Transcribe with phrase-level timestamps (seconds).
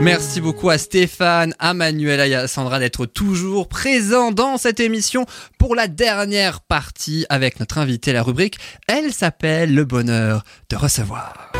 [0.00, 5.26] Merci beaucoup à Stéphane, à Manuel, à Sandra d'être toujours présents dans cette émission
[5.58, 8.12] pour la dernière partie avec notre invité.
[8.12, 11.55] La rubrique, elle s'appelle Le bonheur de recevoir.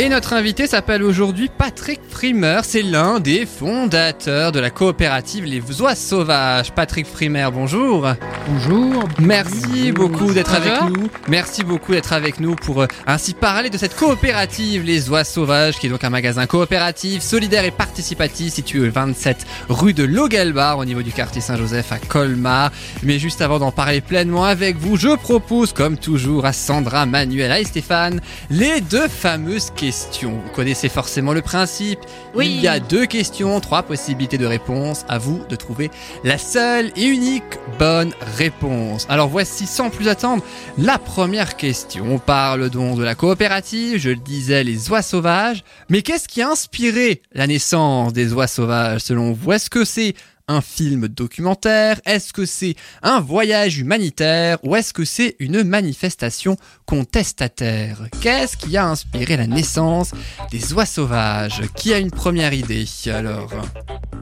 [0.00, 2.60] Et notre invité s'appelle aujourd'hui Patrick Frimer.
[2.62, 6.70] C'est l'un des fondateurs de la coopérative Les Oies Sauvages.
[6.72, 8.06] Patrick Frimer, bonjour.
[8.46, 9.08] Bonjour.
[9.18, 11.08] Merci beaucoup d'être avec nous.
[11.26, 15.80] Merci beaucoup d'être avec nous pour euh, ainsi parler de cette coopérative Les Oies Sauvages,
[15.80, 20.78] qui est donc un magasin coopératif, solidaire et participatif situé au 27 rue de Logelbar
[20.78, 22.70] au niveau du quartier Saint-Joseph à Colmar.
[23.02, 27.58] Mais juste avant d'en parler pleinement avec vous, je propose comme toujours à Sandra, Manuela
[27.58, 29.87] et Stéphane les deux fameuses questions
[30.22, 32.00] vous connaissez forcément le principe.
[32.34, 32.46] Oui.
[32.46, 35.04] Il y a deux questions, trois possibilités de réponse.
[35.08, 35.90] À vous de trouver
[36.24, 39.06] la seule et unique bonne réponse.
[39.08, 40.42] Alors voici sans plus attendre
[40.76, 42.04] la première question.
[42.08, 45.64] On parle donc de la coopérative, je le disais, les oies sauvages.
[45.88, 49.52] Mais qu'est-ce qui a inspiré la naissance des oies sauvages selon vous?
[49.52, 50.14] Est-ce que c'est
[50.48, 52.00] un film documentaire?
[52.06, 57.98] Est-ce que c'est un voyage humanitaire Ou est-ce que c'est une manifestation contestataire?
[58.20, 60.12] Qu'est-ce qui a inspiré la naissance
[60.50, 61.62] des oies sauvages?
[61.76, 63.50] Qui a une première idée alors?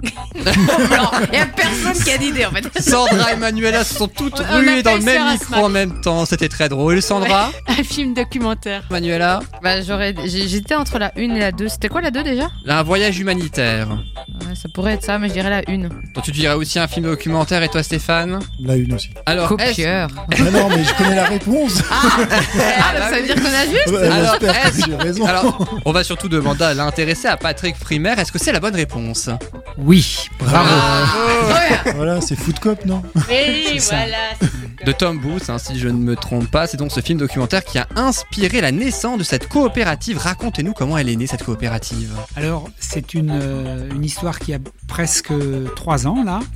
[0.37, 2.81] Il n'y a personne qui a d'idée en fait.
[2.83, 6.27] Sandra et Manuela se sont toutes On- ruées dans le même micro en même temps.
[6.27, 7.01] C'était très drôle.
[7.01, 7.51] Sandra?
[7.67, 8.85] Un film documentaire.
[8.91, 9.41] Manuela?
[9.63, 11.69] Bah, j'étais entre la 1 et la 2.
[11.69, 12.49] C'était quoi la 2 déjà?
[12.67, 13.89] Un voyage humanitaire.
[14.47, 15.89] Ouais, ça pourrait être ça, mais je dirais la 1.
[16.17, 19.11] Donc tu dirais aussi un film documentaire et toi Stéphane La une aussi.
[19.27, 20.09] Alors, Copieur.
[20.17, 21.83] Ah non, mais je connais la réponse.
[22.79, 24.47] Ah, bah ça veut dire qu'on a juste Alors, que
[24.87, 25.27] j'ai raison.
[25.27, 28.75] Alors, on va surtout demander à l'intéressé, à Patrick Frimer, est-ce que c'est la bonne
[28.75, 29.29] réponse?
[29.79, 30.69] Oui, bravo.
[30.69, 33.97] Bravo Voilà, c'est Food Cop, non Oui, ça.
[33.97, 34.17] voilà.
[34.85, 37.65] De Tom Booth, hein, si je ne me trompe pas, c'est donc ce film documentaire
[37.65, 40.19] qui a inspiré la naissance de cette coopérative.
[40.19, 42.13] Racontez-nous comment elle est née, cette coopérative.
[42.37, 45.33] Alors, c'est une, euh, une histoire qui a presque
[45.75, 46.06] trois ans,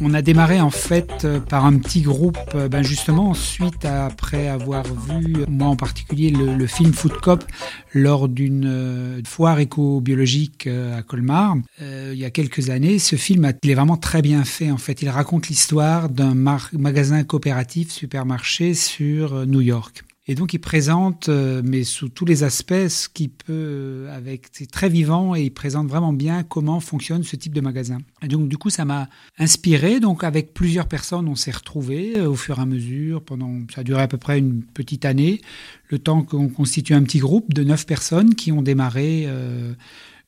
[0.00, 4.06] On a démarré, en fait, euh, par un petit groupe, euh, ben, justement, suite à-
[4.06, 7.44] après avoir vu, moi en particulier, le, film Food Cop
[7.93, 12.99] lors d'une euh, foire éco-biologique à Colmar, il y a quelques années.
[12.99, 15.03] Ce film, a- il est vraiment très bien fait, en fait.
[15.03, 20.05] Il raconte l'histoire d'un magasin coopératif, supermarché sur New York.
[20.30, 24.46] Et donc, il présente, euh, mais sous tous les aspects, ce qui peut, euh, avec,
[24.52, 27.98] c'est très vivant et il présente vraiment bien comment fonctionne ce type de magasin.
[28.22, 29.08] Et donc, du coup, ça m'a
[29.41, 29.98] inspiré.
[29.98, 33.80] Donc, avec plusieurs personnes, on s'est retrouvés euh, au fur et à mesure pendant, ça
[33.80, 35.41] a duré à peu près une petite année,
[35.88, 39.26] le temps qu'on constitue un petit groupe de neuf personnes qui ont démarré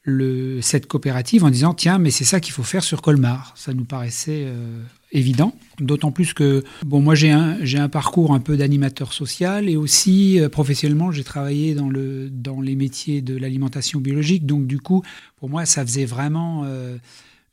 [0.03, 3.53] le, cette coopérative en disant tiens, mais c'est ça qu'il faut faire sur Colmar.
[3.57, 4.83] Ça nous paraissait euh,
[5.13, 5.55] évident.
[5.79, 9.77] D'autant plus que, bon, moi j'ai un, j'ai un parcours un peu d'animateur social et
[9.77, 14.47] aussi euh, professionnellement j'ai travaillé dans, le, dans les métiers de l'alimentation biologique.
[14.47, 15.03] Donc du coup,
[15.37, 16.97] pour moi, ça faisait vraiment euh,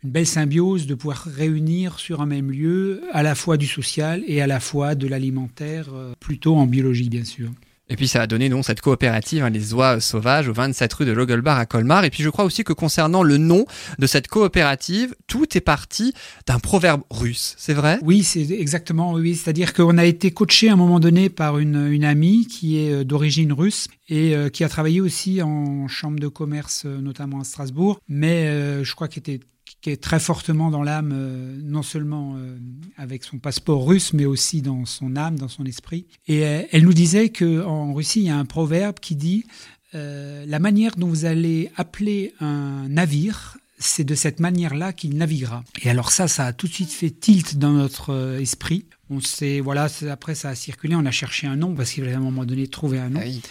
[0.03, 4.23] une belle symbiose de pouvoir réunir sur un même lieu à la fois du social
[4.27, 7.49] et à la fois de l'alimentaire, euh, plutôt en biologie bien sûr.
[7.89, 11.05] Et puis ça a donné donc cette coopérative, hein, les oies sauvages, au 27 rue
[11.05, 12.03] de Logelbar à Colmar.
[12.05, 13.65] Et puis je crois aussi que concernant le nom
[13.97, 16.13] de cette coopérative, tout est parti
[16.45, 17.99] d'un proverbe russe, c'est vrai?
[18.03, 19.35] Oui, c'est exactement, oui.
[19.35, 22.91] C'est-à-dire qu'on a été coaché à un moment donné par une, une amie qui est
[22.91, 27.39] euh, d'origine russe et euh, qui a travaillé aussi en chambre de commerce, euh, notamment
[27.39, 28.29] à Strasbourg, mais
[28.83, 29.39] je crois qu'elle était
[29.81, 32.57] qui est très fortement dans l'âme, euh, non seulement euh,
[32.97, 36.05] avec son passeport russe, mais aussi dans son âme, dans son esprit.
[36.27, 39.45] Et euh, elle nous disait qu'en Russie, il y a un proverbe qui dit
[39.91, 45.63] la manière dont vous allez appeler un navire, c'est de cette manière-là qu'il naviguera.
[45.81, 48.85] Et alors ça, ça a tout de suite fait tilt dans notre esprit.
[49.09, 52.13] On s'est, voilà, après ça a circulé, on a cherché un nom parce qu'il fallait
[52.13, 53.19] à un moment donné trouver un nom.
[53.19, 53.41] Oui.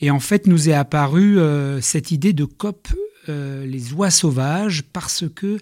[0.00, 1.38] Et en fait, nous est apparue
[1.80, 2.88] cette idée de COP,
[3.28, 5.58] euh, les oies sauvages, parce que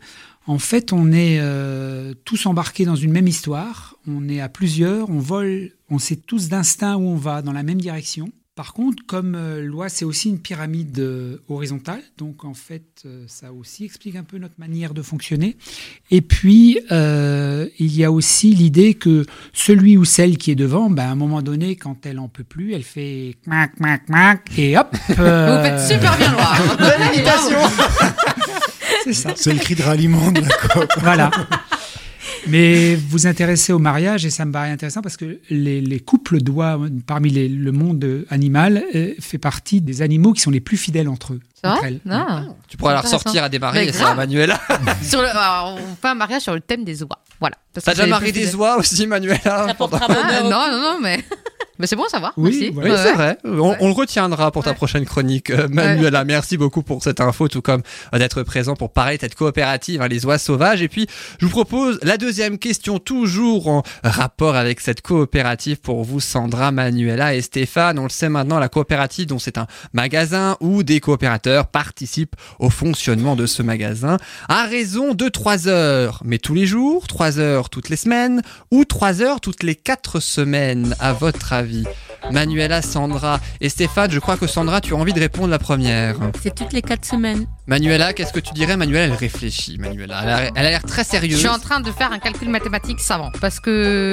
[0.47, 3.97] en fait, on est euh, tous embarqués dans une même histoire.
[4.06, 7.62] On est à plusieurs, on vole, on sait tous d'instinct où on va dans la
[7.62, 8.31] même direction.
[8.56, 13.25] Par contre, comme euh, l'oie, c'est aussi une pyramide euh, horizontale, donc en fait, euh,
[13.27, 15.56] ça aussi explique un peu notre manière de fonctionner.
[16.12, 20.89] Et puis, euh, il y a aussi l'idée que celui ou celle qui est devant,
[20.89, 24.49] ben, à un moment donné, quand elle en peut plus, elle fait mac, mac, mac,
[24.57, 24.95] et hop.
[25.19, 26.77] euh, Vous faites super bien Loire.
[26.79, 27.59] Belle imitation
[29.03, 29.33] C'est ça.
[29.35, 30.93] C'est le cri de ralliement de la COP.
[30.99, 31.31] Voilà.
[32.46, 36.38] Mais vous intéressez au mariage et ça me paraît intéressant parce que les, les couples
[36.41, 40.76] d'oies, parmi les- le monde animal, euh, fait partie des animaux qui sont les plus
[40.76, 41.41] fidèles entre eux.
[41.55, 42.00] C'est entre vrai elles.
[42.05, 42.55] Non.
[42.69, 44.17] Tu pourras la ressortir à des mariés, Mais ça, grave.
[44.19, 44.61] Manuela.
[45.02, 47.19] Sur le, alors, on fait un mariage sur le thème des oies.
[47.41, 47.56] Voilà.
[47.73, 51.25] T'as déjà marié des oies aussi, Manuela Ça portera Ah, non, non, non, mais.
[51.79, 52.32] Mais c'est bon à savoir.
[52.37, 52.71] Oui, Merci.
[52.71, 52.94] voilà.
[52.94, 53.38] Oui, c'est vrai.
[53.44, 54.76] On, on le retiendra pour ta Ouais.
[54.76, 56.25] prochaine chronique, euh, Manuela.
[56.25, 57.82] Merci beaucoup pour cette info, tout comme
[58.15, 60.82] euh, d'être présent pour parler de cette coopérative, hein, les oies sauvages.
[60.82, 61.06] Et puis,
[61.41, 66.71] je vous propose la deuxième question, toujours en rapport avec cette coopérative pour vous, Sandra,
[66.73, 67.99] Manuela et Stéphane.
[67.99, 72.71] On le sait maintenant, la coopérative, dont c'est un magasin où des coopérateurs participent au
[72.71, 74.17] fonctionnement de ce magasin
[74.49, 76.21] à raison de 3 heures.
[76.25, 80.21] Mais tous les jours, 3 heures toutes les semaines ou 3 heures toutes les 4
[80.21, 81.63] semaines, à votre avis
[82.31, 86.16] Manuela, Sandra et Stéphane, je crois que Sandra, tu as envie de répondre la première.
[86.43, 87.46] C'est toutes les quatre semaines.
[87.66, 88.76] Manuela, qu'est-ce que tu dirais?
[88.76, 89.78] Manuela, elle réfléchit.
[89.78, 90.22] Manuela,
[90.55, 91.38] elle a, l'air très Je sérieuse.
[91.38, 93.31] suis en train de faire un calcul mathématique savant.
[93.40, 93.70] Parce que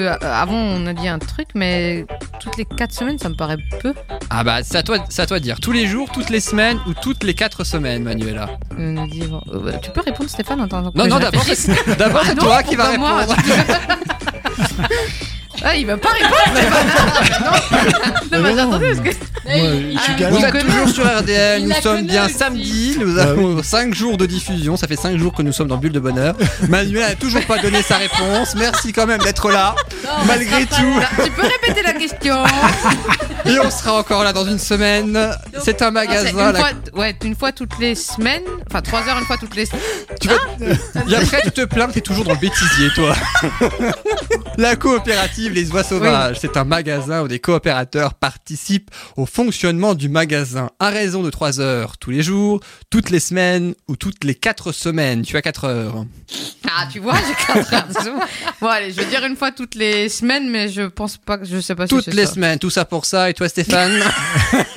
[0.07, 2.05] euh, avant, on a dit un truc, mais
[2.39, 3.93] toutes les 4 semaines, ça me paraît peu.
[4.29, 5.59] Ah bah, c'est à, toi, c'est à toi de dire.
[5.59, 8.49] Tous les jours, toutes les semaines ou toutes les 4 semaines, Manuela?
[8.77, 11.09] Euh, on a dit, bon, euh, tu peux répondre, Stéphane en attendant que Non, je
[11.09, 13.37] non, d'abord, c'est d'abord, Ah non, toi qui vas pourquoi moi répondre.
[15.63, 16.87] Ah, il va pas répondre, Stéphane
[18.31, 19.11] Non, non mais attendez, parce que.
[19.11, 20.29] Suis Ah.
[20.29, 22.33] Vous êtes toujours sur RDL, nous sommes bien aussi.
[22.35, 25.67] samedi, nous Bah avons 5 jours de diffusion, ça fait 5 jours que nous sommes
[25.67, 26.35] dans Bulle de Bonheur.
[26.69, 29.75] Manuel n'a toujours pas donné sa réponse, merci quand même d'être là,
[30.27, 30.99] malgré tout.
[31.23, 32.35] Tu peux répéter la question
[33.45, 35.17] Et on sera encore là dans une semaine.
[35.63, 36.29] C'est un C'est magasin.
[36.31, 38.43] une la- fois, ouais, une fois toutes les semaines.
[38.69, 40.77] Enfin, 3 heures une fois toutes les semaines.
[41.09, 43.15] Et après, tu te plains que t'es toujours dans le bêtisier, toi.
[44.57, 50.09] La coopérative Les Oies Sauvages, c'est un magasin où des coopérateurs participent au fonctionnement du
[50.09, 52.59] magasin à raison de 3 heures tous les jours,
[52.89, 55.21] toutes les semaines ou toutes les 4 semaines.
[55.23, 56.05] Tu as 4 heures.
[56.73, 58.27] Ah, tu vois, j'ai 4 heures.
[58.61, 58.67] bon.
[58.67, 61.59] Allez, je vais dire une fois toutes les semaines, mais je pense pas que je
[61.59, 62.33] sais pas si Toutes c'est les ça.
[62.33, 63.29] semaines, tout ça pour ça.
[63.31, 63.93] Et toi, Stéphane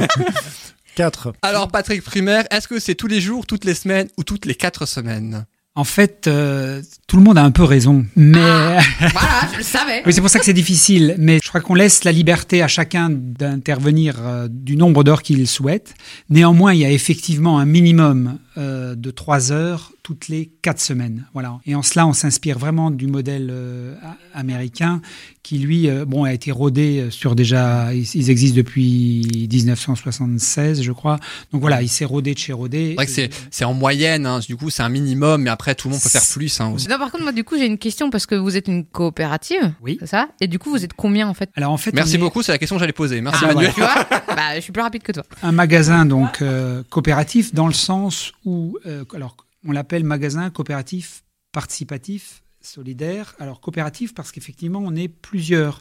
[0.94, 1.32] 4.
[1.42, 4.54] Alors, Patrick Primaire, est-ce que c'est tous les jours, toutes les semaines ou toutes les
[4.54, 5.44] 4 semaines?
[5.74, 8.06] En fait, euh, tout le monde a un peu raison.
[8.14, 8.38] Mais
[9.00, 10.02] Voilà, je le savais.
[10.06, 11.16] oui, c'est pour ça que c'est difficile.
[11.18, 15.48] Mais je crois qu'on laisse la liberté à chacun d'intervenir euh, du nombre d'heures qu'il
[15.48, 15.94] souhaite.
[16.30, 21.26] Néanmoins, il y a effectivement un minimum euh, de trois heures toutes les quatre semaines.
[21.32, 21.58] Voilà.
[21.66, 23.96] Et en cela, on s'inspire vraiment du modèle euh,
[24.34, 25.00] américain
[25.42, 27.92] qui, lui, euh, bon, a été rodé sur déjà.
[27.92, 31.18] Ils, existent depuis 1976, je crois.
[31.52, 32.90] Donc voilà, il s'est rodé de chez rodé.
[32.90, 34.40] C'est vrai que c'est, en moyenne, hein.
[34.46, 36.86] du coup, c'est un minimum, mais après, tout le monde peut faire plus hein, aussi.
[36.88, 39.72] Non, par contre, moi, du coup, j'ai une question parce que vous êtes une coopérative.
[39.82, 39.96] Oui.
[40.00, 40.28] C'est ça?
[40.40, 41.48] Et du coup, vous êtes combien en fait?
[41.56, 43.22] Alors en fait, Merci est- beaucoup, c'est la question que j'allais poser.
[43.22, 43.72] Merci Ah, Manuel.
[43.72, 45.22] Tu vois Bah, je suis plus rapide que toi.
[45.42, 51.25] un magasin donc euh, coopératif dans le sens où euh, alors on l'appelle magasin coopératif
[51.52, 53.34] participatif solidaire.
[53.38, 55.78] Alors coopératif parce qu'effectivement on est plusieurs.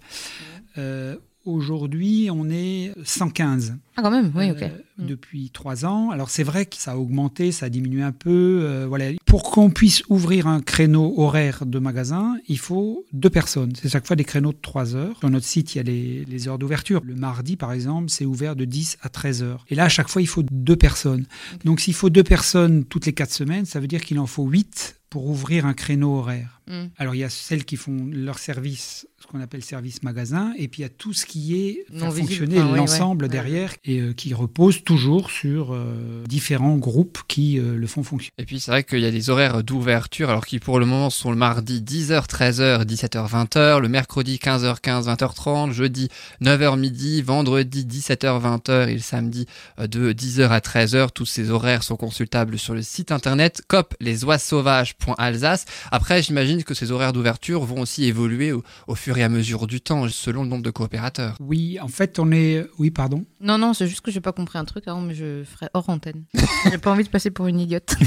[0.77, 4.62] Euh, Aujourd'hui, on est 115 Ah, quand même, oui, ok.
[4.62, 6.11] euh, depuis trois ans.
[6.11, 8.61] Alors c'est vrai que ça a augmenté, ça a diminué un peu.
[8.63, 9.05] euh, voilà.
[9.25, 13.73] Pour qu'on puisse ouvrir un créneau horaire de magasin, il faut deux personnes.
[13.75, 15.17] C'est chaque fois des créneaux de trois heures.
[15.19, 17.01] Sur notre site, il y a les, les heures d'ouverture.
[17.03, 19.65] Le mardi, par exemple, c'est ouvert de 10 à 13 heures.
[19.69, 21.25] Et là, à chaque fois, il faut deux personnes.
[21.65, 24.43] Donc s'il faut deux personnes toutes les quatre semaines, ça veut dire qu'il en faut
[24.45, 26.59] huit pour ouvrir un créneau horaire.
[26.67, 26.85] Mm.
[26.97, 30.67] Alors il y a celles qui font leur service, ce qu'on appelle service magasin, et
[30.67, 32.27] puis il y a tout ce qui est Non faire visible.
[32.29, 33.29] fonctionner Ah, oui, l'ensemble ouais.
[33.29, 38.33] derrière et euh, qui repose toujours sur euh, différents groupes qui euh, le font fonctionner.
[38.38, 41.10] Et puis c'est vrai qu'il y a des horaires d'ouverture, alors qui pour le moment
[41.10, 46.10] sont le mardi 10h, 13h, 17h, 20h, le mercredi 15h15, 20h30, jeudi
[46.41, 49.46] 9h midi, vendredi 17h, 20h et le samedi
[49.79, 51.10] euh, de 10h à 13h.
[51.13, 55.65] Tous ces horaires sont consultables sur le site internet coplesoissauvages.alsace.
[55.91, 59.67] Après, j'imagine que ces horaires d'ouverture vont aussi évoluer au, au fur et à mesure
[59.67, 61.38] du temps, selon le nombre de coopérateurs.
[61.39, 62.65] Oui, en fait, on est.
[62.79, 63.24] Oui, pardon.
[63.39, 65.89] Non, non, c'est juste que j'ai pas compris un truc avant, mais je ferai hors
[65.89, 66.24] antenne.
[66.72, 67.94] j'ai pas envie de passer pour une idiote.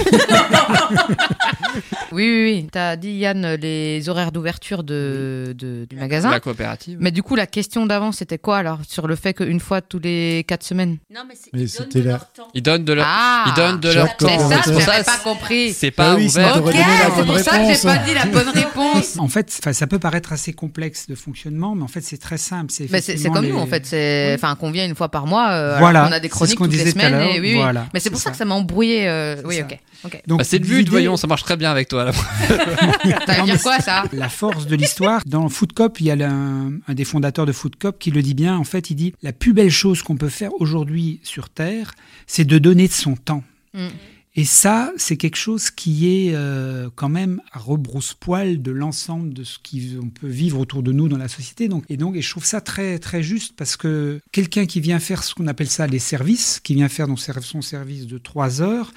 [2.12, 2.68] oui, oui, oui.
[2.70, 6.30] T'as dit, Yann, les horaires d'ouverture de, de- du magasin.
[6.30, 6.98] La coopérative.
[7.00, 9.98] Mais du coup, la question d'avant, c'était quoi alors Sur le fait qu'une fois tous
[9.98, 10.98] les 4 semaines?
[11.14, 12.48] Non, mais c'est Mais ils c'était donnent de leur temps.
[12.54, 14.48] Ils donnent de leur, Ah ils donnent de Chaque leur temps, temps.
[14.50, 14.86] ça, je fait.
[14.86, 15.72] n'avais pas compris.
[15.72, 16.64] C'est pas Ah oui, ouvert.
[16.64, 17.82] Ok, la c'est bonne pour ça que j'ai réponse.
[17.82, 19.18] pas dit la bonne réponse.
[19.18, 22.38] En fait, enfin, ça peut paraître assez complexe de fonctionnement, mais en fait, c'est très
[22.38, 22.66] simple.
[22.70, 24.94] C'est Mais c'est c'est effectivement comme les- nous en fait, c'est enfin qu'on vient une
[24.94, 25.50] fois par mois.
[25.50, 27.02] euh, alors Voilà, qu'on a des c'est ce chroniques qu'on toutes les disait tout à
[27.08, 27.20] semaines.
[27.20, 27.54] l'heure, et oui, oui.
[27.60, 28.44] voilà, Mais c'est pour ça que ça.
[28.44, 29.08] m'a embrouillé.
[29.08, 29.66] euh, C'est Oui, ça.
[30.04, 30.22] ok.
[30.26, 32.04] Donc, Bah, c'est but, l'idée- voyons, ça marche très bien avec toi.
[32.04, 32.12] Là.
[32.12, 34.04] Ça veut dire quoi ça?
[34.12, 37.52] La force de l'histoire, dans Food Cop, il y a un, un des fondateurs de
[37.52, 38.56] Food Cop qui le dit bien.
[38.56, 41.92] En fait, il dit la plus belle chose qu'on peut faire aujourd'hui sur Terre,
[42.26, 43.42] c'est de donner de son temps.
[43.74, 43.88] Mm.
[44.38, 49.44] Et ça, c'est quelque chose qui est euh, quand même à rebrousse-poil de l'ensemble de
[49.44, 51.70] ce qu'on peut vivre autour de nous dans la société.
[51.88, 55.34] Et donc, je trouve ça très très juste parce que quelqu'un qui vient faire ce
[55.34, 57.08] qu'on appelle ça les services, qui vient faire
[57.40, 58.92] son service de trois heures,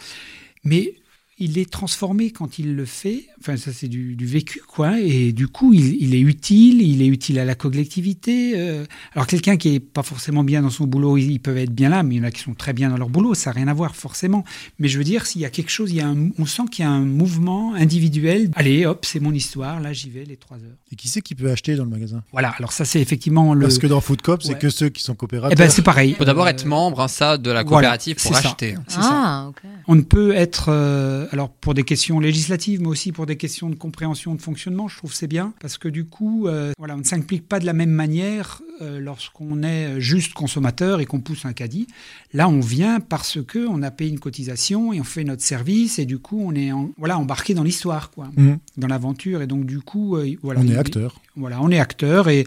[0.65, 0.96] mais
[1.39, 3.25] il est transformé quand il le fait.
[3.39, 5.00] Enfin, ça c'est du, vécu, quoi.
[5.00, 8.53] Et du coup, il, est utile, il est utile à la collectivité.
[8.58, 8.86] Euh.
[9.13, 12.03] alors quelqu'un qui est pas forcément bien dans son boulot, ils, peuvent être bien là,
[12.03, 13.34] mais il y en a qui sont très bien dans leur boulot.
[13.34, 14.43] Ça n'a rien à voir forcément.
[14.77, 16.84] Mais je veux dire, s'il y a quelque chose, il y a on sent qu'il
[16.84, 18.51] y a un mouvement individuel.
[18.55, 19.79] Allez, hop, c'est mon histoire.
[19.79, 20.77] Là, j'y vais les trois heures.
[20.91, 22.24] Et qui c'est qui peut acheter dans le magasin?
[22.31, 22.50] Voilà.
[22.58, 23.62] Alors ça, c'est effectivement le.
[23.62, 25.51] Parce que dans Food Coop, c'est que ceux qui sont coopérateurs.
[25.51, 26.12] Eh ben, c'est pareil.
[26.12, 28.75] Il faut d'abord être membre, hein, ça, de la coopérative pour acheter.
[28.88, 29.00] Ça.
[29.01, 29.62] Ah, ok.
[29.88, 33.69] On ne peut être, euh, alors pour des questions législatives, mais aussi pour des questions
[33.69, 34.88] de compréhension de fonctionnement.
[34.88, 37.65] Je trouve c'est bien parce que du coup, euh, voilà, on ne s'implique pas de
[37.65, 41.88] la même manière euh, lorsqu'on est juste consommateur et qu'on pousse un caddie.
[42.33, 46.00] Là, on vient parce que on a payé une cotisation et on fait notre service
[46.00, 48.55] et du coup, on est voilà embarqué dans l'histoire, quoi, mmh.
[48.77, 51.21] dans l'aventure et donc du coup, euh, voilà, on est acteur.
[51.39, 52.46] Voilà, on est acteur et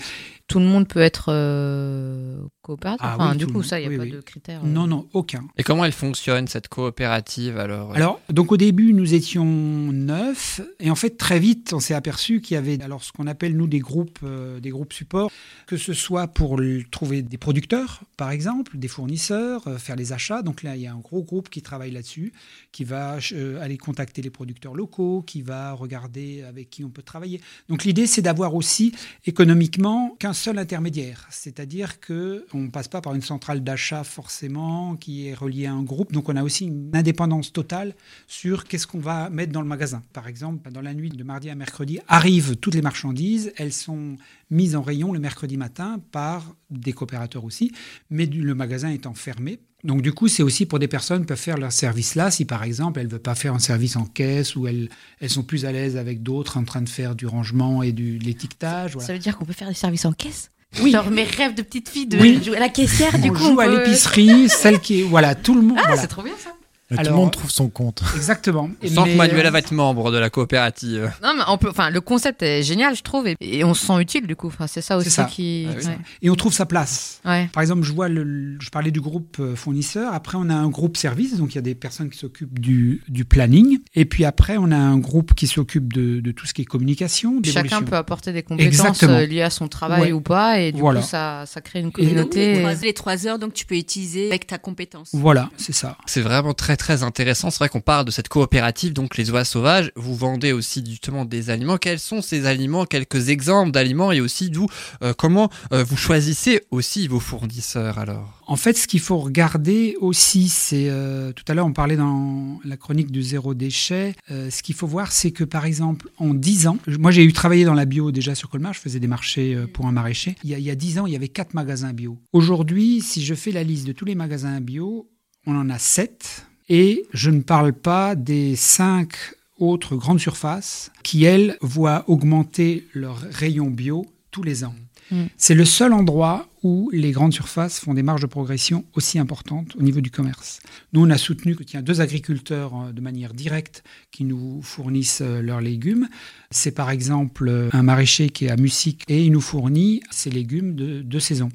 [0.52, 3.06] tout le monde peut être euh, coopérateur.
[3.08, 4.61] Ah enfin, du coup, ça, il n'y a pas de critères.
[4.62, 4.68] Euh.
[4.68, 5.44] Non, non, aucun.
[5.56, 7.94] Et comment elle fonctionne, cette coopérative alors euh?
[7.94, 10.61] Alors, donc au début, nous étions neuf.
[10.78, 13.56] Et en fait, très vite, on s'est aperçu qu'il y avait alors ce qu'on appelle,
[13.56, 14.18] nous, des groupes,
[14.61, 15.30] des groupes supports,
[15.66, 20.42] que ce soit pour trouver des producteurs, par exemple, des fournisseurs, faire les achats.
[20.42, 22.34] Donc là, il y a un gros groupe qui travaille là-dessus,
[22.73, 23.19] qui va
[23.61, 27.41] aller contacter les producteurs locaux, qui va regarder avec qui on peut travailler.
[27.69, 28.93] Donc l'idée, c'est d'avoir aussi
[29.26, 35.29] économiquement qu'un seul intermédiaire, c'est-à-dire que on passe pas par une centrale d'achat forcément qui
[35.29, 36.12] est reliée à un groupe.
[36.12, 37.95] Donc on a aussi une indépendance totale
[38.26, 40.02] sur qu'est-ce qu'on va mettre dans le magasin.
[40.12, 44.17] Par exemple, dans la nuit de mardi à mercredi arrivent toutes les marchandises, elles sont
[44.52, 47.73] mises en rayon le mercredi matin par des coopérateurs aussi,
[48.11, 51.37] mais le magasin étant fermé donc du coup, c'est aussi pour des personnes qui peuvent
[51.37, 54.04] faire leur service là, si par exemple elles ne veulent pas faire un service en
[54.04, 54.88] caisse ou elles,
[55.21, 58.18] elles sont plus à l'aise avec d'autres en train de faire du rangement et du,
[58.18, 58.97] de l'étiquetage.
[58.99, 60.50] Ça veut dire qu'on peut faire des services en caisse?
[60.80, 60.92] Oui.
[60.92, 63.40] Genre mes rêves de petite fille de jouer à la caissière, du on coup.
[63.40, 65.02] Joue à l'épicerie, celle qui.
[65.02, 65.76] Voilà, tout le monde.
[65.78, 66.00] Ah, voilà.
[66.00, 66.50] c'est trop bien ça.
[66.99, 68.02] Alors, tout le monde trouve son compte.
[68.16, 68.70] Exactement.
[68.87, 71.12] Sans que Manuela va être membre de la coopérative.
[71.22, 74.00] Non, mais on peut, enfin, le concept est génial, je trouve, et, on se sent
[74.00, 74.49] utile du coup.
[74.49, 75.66] Enfin, c'est ça aussi qui.
[75.68, 77.20] Ah et on trouve sa place.
[77.25, 77.49] Ouais.
[77.52, 80.12] Par exemple, je vois, le, je parlais du groupe euh, fournisseur.
[80.12, 83.02] Après, on a un groupe service, donc il y a des personnes qui s'occupent du,
[83.08, 83.78] du, planning.
[83.94, 86.64] Et puis après, on a un groupe qui s'occupe de, de, tout ce qui est
[86.64, 87.40] communication.
[87.44, 91.00] Chacun peut apporter des compétences euh, liées à son travail ou pas, et du coup,
[91.02, 92.62] ça, ça crée une communauté.
[92.82, 95.11] les trois heures, donc tu peux utiliser avec ta compétence.
[95.12, 95.96] Voilà, c'est ça.
[96.06, 99.92] C'est vraiment très très intéressant vrai qu'on parle de cette coopérative, donc les oies sauvages.
[99.94, 101.76] Vous vendez aussi justement des aliments.
[101.76, 102.86] Quels sont ces aliments?
[102.86, 104.66] Quelques exemples d'aliments et aussi d'où,
[105.00, 108.42] euh, comment euh, vous choisissez aussi vos fournisseurs alors?
[108.48, 112.58] En fait, ce qu'il faut regarder aussi, c'est euh, tout à l'heure on parlait dans
[112.64, 114.16] la chronique du zéro déchet.
[114.28, 117.64] ce qu'il faut voir, c'est que par exemple en 10 ans, moi j'ai eu travaillé
[117.64, 120.34] dans la bio déjà sur Colmar, je faisais des marchés pour un maraîcher.
[120.42, 122.18] Il y, a, il y a 10 ans, il y avait 4 magasins bio.
[122.32, 125.08] Aujourd'hui, si je fais la liste de tous les magasins bio,
[125.46, 129.14] on en a 7 et je ne parle pas des cinq
[129.59, 134.75] autres grandes surfaces qui, elles, voient augmenter leur rayon bio tous les ans.
[135.11, 135.25] Mm.
[135.37, 139.75] C'est le seul endroit où les grandes surfaces font des marges de progression aussi importantes
[139.76, 140.61] au niveau du commerce.
[140.92, 144.62] Nous, on a soutenu qu'il y a deux agriculteurs euh, de manière directe qui nous
[144.62, 146.09] fournissent euh, leurs légumes.
[146.50, 150.31] C'est par exemple euh, un maraîcher qui est à Music et il nous fournit ses
[150.31, 151.50] légumes de, de saison.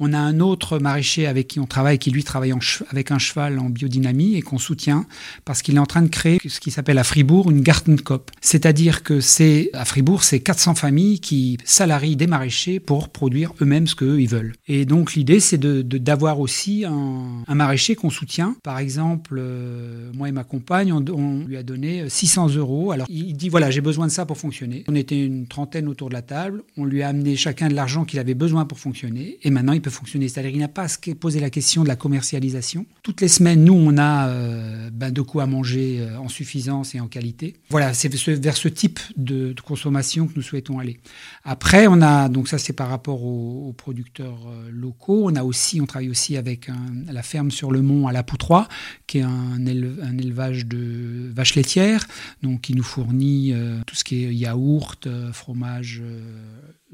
[0.00, 2.54] On a un autre maraîcher avec qui on travaille, qui lui travaille
[2.90, 5.06] avec un cheval en biodynamie et qu'on soutient
[5.44, 8.30] parce qu'il est en train de créer ce qui s'appelle à Fribourg une Gartenkop.
[8.40, 13.88] C'est-à-dire que c'est à Fribourg, c'est 400 familles qui salarient des maraîchers pour produire eux-mêmes
[13.88, 14.37] ce qu'eux ils veulent.
[14.66, 18.56] Et donc l'idée, c'est d'avoir aussi un, un maraîcher qu'on soutient.
[18.62, 22.92] Par exemple, euh, moi et ma compagne, on, lui a donné 600 euros.
[22.92, 24.84] Alors il dit voilà, j'ai besoin de ça pour fonctionner.
[24.88, 26.62] On était une trentaine autour de la table.
[26.76, 29.38] On lui a amené chacun de l'argent qu'il avait besoin pour fonctionner.
[29.42, 30.28] Et maintenant, il peut fonctionner.
[30.28, 32.86] C'est-à-dire qu'il n'a pas à poser la question de la commercialisation.
[33.02, 37.00] Toutes les semaines, nous, on a euh, ben, de quoi manger euh, en suffisance et
[37.00, 37.56] en qualité.
[37.70, 40.98] Voilà, c'est vers ce type de, consommation que nous souhaitons aller.
[41.44, 45.80] Après, on a, donc ça c'est par rapport aux, producteurs euh, locaux, on a aussi,
[45.80, 46.70] on travaille aussi avec
[47.10, 48.68] la ferme sur le mont à la Poutroie,
[49.06, 52.06] qui est un, élevage de vaches laitières,
[52.42, 53.54] donc qui nous fournit
[53.86, 56.02] tout ce qui est yaourt, fromage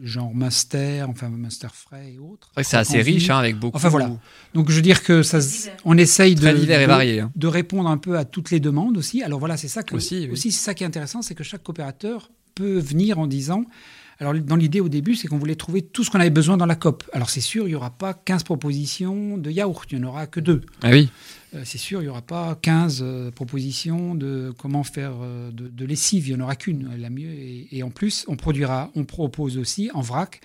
[0.03, 2.51] genre master, enfin master frais et autres.
[2.63, 3.77] C'est assez riche hein, avec beaucoup.
[3.77, 4.11] Enfin voilà.
[4.53, 5.39] Donc je veux dire que ça,
[5.85, 6.43] on essaye de,
[6.87, 7.31] varié, hein.
[7.37, 9.23] de, répondre un peu à toutes les demandes aussi.
[9.23, 11.63] Alors voilà, c'est ça que aussi, aussi c'est ça qui est intéressant, c'est que chaque
[11.63, 13.65] coopérateur peut venir en disant
[14.21, 16.67] Alors, dans l'idée au début, c'est qu'on voulait trouver tout ce qu'on avait besoin dans
[16.67, 17.05] la COP.
[17.13, 20.27] Alors, c'est sûr, il n'y aura pas 15 propositions de yaourt, il n'y en aura
[20.27, 20.63] que deux.
[20.83, 21.09] Ah oui.
[21.55, 25.69] Euh, c'est sûr, il n'y aura pas 15 euh, propositions de comment faire euh, de,
[25.69, 27.31] de lessive, il n'y en aura qu'une, la mieux.
[27.31, 30.41] Et, et en plus, on produira, on propose aussi en vrac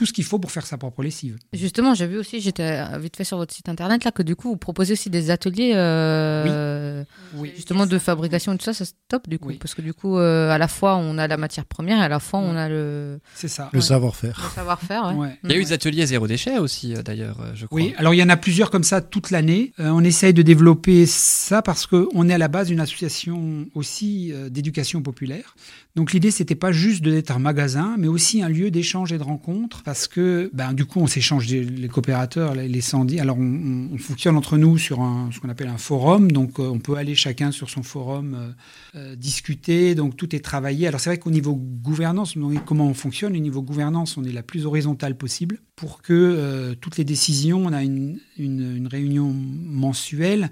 [0.00, 1.36] tout ce qu'il faut pour faire sa propre lessive.
[1.52, 4.48] Justement, j'ai vu aussi, j'étais vite fait sur votre site internet là, que du coup,
[4.48, 7.04] vous proposez aussi des ateliers euh,
[7.34, 7.52] Oui.
[7.54, 9.48] justement de fabrication et tout ça, ça c'est top du coup.
[9.48, 9.58] Oui.
[9.60, 12.08] Parce que du coup, euh, à la fois, on a la matière première et à
[12.08, 13.68] la fois, on a le, C'est ça.
[13.74, 13.84] Le Ouais.
[13.84, 14.40] savoir-faire.
[14.42, 15.04] le savoir-faire.
[15.08, 15.26] Ouais.
[15.26, 15.38] Ouais.
[15.44, 17.76] Il y a eu des ateliers zéro déchet aussi, euh, d'ailleurs, je crois.
[17.76, 19.74] Oui, alors il y en a plusieurs comme ça toute l'année.
[19.80, 24.32] Euh, on essaye de développer ça parce qu'on est à la base d'une association aussi
[24.32, 25.54] euh, d'éducation populaire.
[25.96, 29.24] Donc l'idée, c'était pas juste d'être un magasin, mais aussi un lieu d'échange et de
[29.24, 33.18] rencontre parce que ben, du coup, on s'échange les coopérateurs, les, les 110.
[33.18, 36.30] Alors on, on- on fonctionne entre nous sur un, ce qu'on appelle un forum.
[36.30, 38.50] Donc euh, on peut aller chacun sur son forum euh,
[38.94, 39.96] euh, discuter.
[39.96, 40.86] Donc tout est travaillé.
[40.86, 42.34] Alors c'est vrai qu'au niveau gouvernance,
[42.66, 46.74] comment on fonctionne, au niveau gouvernance, on est la plus horizontale possible pour que euh,
[46.80, 50.50] toutes les décisions, on a une, une- une réunion mensuelle.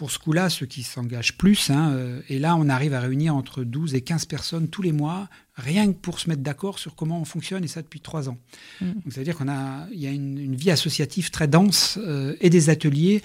[0.00, 3.36] Pour ce coup-là, ceux qui s'engagent plus, hein, euh, et là, on arrive à réunir
[3.36, 6.94] entre 12 et 15 personnes tous les mois, rien que pour se mettre d'accord sur
[6.94, 8.38] comment on fonctionne, et ça depuis trois ans.
[8.80, 8.92] Mm.
[8.92, 11.98] Donc, ça veut dire qu'on a, il y a une, une vie associative très dense
[12.00, 13.20] euh, et des ateliers.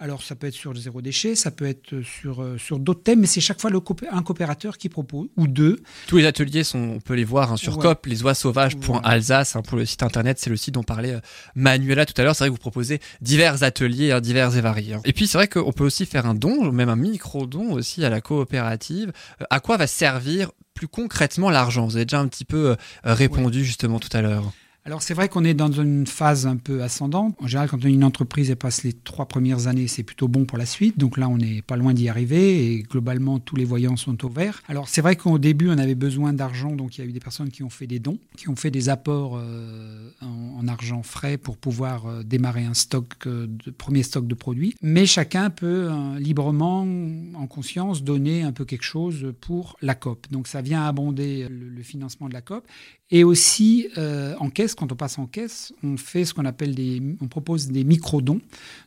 [0.00, 3.02] Alors, ça peut être sur le zéro déchet, ça peut être sur, euh, sur d'autres
[3.02, 3.80] thèmes, mais c'est chaque fois le
[4.12, 5.80] un coopérateur qui propose, ou deux.
[6.06, 7.82] Tous les ateliers sont, on peut les voir hein, sur Ouais.
[7.82, 11.20] COP, les oies sauvages.alsace hein, pour le site internet, c'est le site dont parlait euh,
[11.56, 12.36] Manuela tout à l'heure.
[12.36, 14.94] C'est vrai que vous proposez divers ateliers, hein, divers et variés.
[14.94, 15.00] hein.
[15.04, 18.08] Et puis c'est vrai qu'on peut aussi faire un don, même un micro-don aussi à
[18.10, 19.12] la coopérative.
[19.42, 21.86] Euh, à quoi va servir plus concrètement l'argent?
[21.86, 24.52] Vous avez déjà un petit peu euh, répondu justement tout à l'heure.
[24.88, 27.36] Alors c'est vrai qu'on est dans une phase un peu ascendante.
[27.42, 30.64] En général, quand une entreprise passe les trois premières années, c'est plutôt bon pour la
[30.64, 30.96] suite.
[30.96, 34.30] Donc là, on n'est pas loin d'y arriver et globalement, tous les voyants sont au
[34.30, 34.62] vert.
[34.66, 37.20] Alors c'est vrai qu'au début, on avait besoin d'argent, donc il y a eu des
[37.20, 41.02] personnes qui ont fait des dons, qui ont fait des apports euh, en, en argent
[41.02, 43.46] frais pour pouvoir euh, démarrer un stock, euh,
[43.76, 44.74] premier stock de produits.
[44.82, 50.26] Mais chacun peut euh, librement, en conscience, donner un peu quelque chose pour la COP.
[50.30, 52.66] Donc ça vient abonder le, financement de la COP.
[53.10, 57.00] Et aussi, en caisse, quand on passe en caisse, on fait ce qu'on appelle des,
[57.22, 58.42] on propose des micro-dons.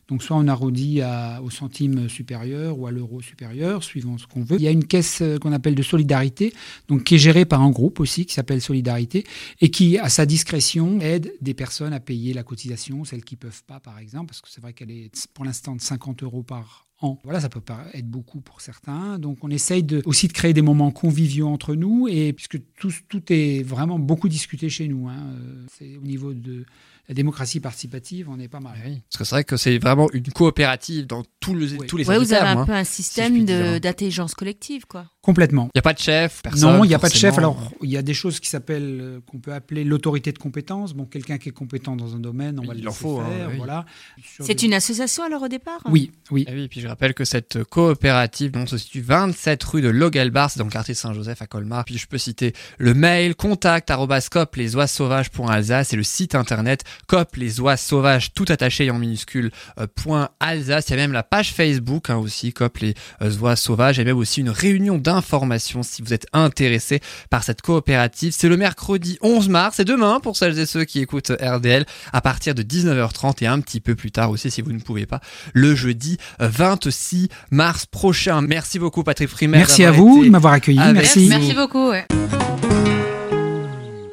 [0.06, 4.44] Donc, soit on arrondit à, au centime supérieur ou à l'euro supérieur, suivant ce qu'on
[4.44, 4.58] veut.
[4.58, 6.52] Il y a une caisse qu'on appelle de solidarité,
[6.86, 9.24] donc qui est gérée par un groupe aussi, qui s'appelle Solidarité,
[9.60, 13.64] et qui, à sa discrétion, aide des personnes à payer la cotisation, celles qui peuvent
[13.64, 16.86] pas, par exemple, parce que c'est vrai qu'elle est pour l'instant de 50 euros par
[17.00, 17.18] an.
[17.24, 17.62] Voilà, ça peut
[17.94, 19.18] être beaucoup pour certains.
[19.18, 22.92] Donc, on essaye de, aussi de créer des moments conviviaux entre nous, et puisque tout,
[23.08, 25.08] tout est vraiment beaucoup discuté chez nous.
[25.08, 26.64] Hein, euh, c'est au niveau de
[27.08, 28.74] la démocratie participative, on est pas mal.
[29.10, 31.86] Parce que c'est vrai que c'est vraiment une coopérative dans tout le, Oui.
[31.88, 32.64] tous les Ouais, sens du vous avez un hein.
[32.66, 35.06] peu un système d'intelligence collective, quoi.
[35.20, 35.64] Complètement.
[35.74, 36.76] Il n'y a pas de chef, personne.
[36.78, 37.36] non, il n'y a pas de chef.
[37.38, 40.94] Alors, il y a des choses qui s'appellent, euh, qu'on peut appeler l'autorité de compétence.
[40.94, 43.00] Bon, quelqu'un qui est compétent dans un domaine, on Oui, va le il en laisser
[43.02, 43.48] faut, hein, faire.
[43.50, 43.56] oui.
[43.58, 43.84] Voilà.
[44.40, 46.44] C'est des- une association alors au départ Oui, oui.
[46.48, 50.50] Et oui, puis je rappelle que cette coopérative donc, se situe 27 rue de Logelbar,
[50.50, 51.84] c'est dans le quartier Saint-Joseph à Colmar.
[51.84, 53.90] Puis je peux citer le mail contact
[54.56, 58.98] les oies sauvages.alsace et le site internet cop les oies sauvages tout attaché et en
[58.98, 60.86] minuscule euh, point Alsace.
[60.88, 64.04] Il y a même la page Facebook hein, aussi cop les euh, oies sauvages et
[64.04, 67.00] même aussi une réunion d'information si vous êtes intéressé
[67.30, 68.32] par cette coopérative.
[68.36, 72.20] C'est le mercredi 11 mars et demain pour celles et ceux qui écoutent RDL à
[72.20, 75.20] partir de 19h30 et un petit peu plus tard aussi si vous ne pouvez pas
[75.52, 78.42] le jeudi euh, 26 mars prochain.
[78.42, 79.58] Merci beaucoup Patrick Frimer.
[79.58, 80.78] Merci à vous de m'avoir accueilli.
[80.92, 81.28] Merci.
[81.28, 81.90] Merci beaucoup.
[81.90, 82.06] ouais.